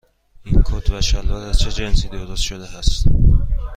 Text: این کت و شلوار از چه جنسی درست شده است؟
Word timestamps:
این 0.43 0.61
کت 0.65 0.89
و 0.91 1.01
شلوار 1.01 1.47
از 1.47 1.59
چه 1.59 1.71
جنسی 1.71 2.09
درست 2.09 2.41
شده 2.41 2.77
است؟ 2.77 3.07